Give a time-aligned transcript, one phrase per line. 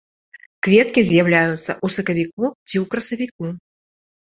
[0.67, 3.43] Кветкі з'яўляюцца ў сакавіку ці ў красавіку.